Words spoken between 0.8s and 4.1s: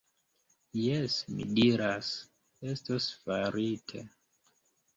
Jes, mi diras, estos farite.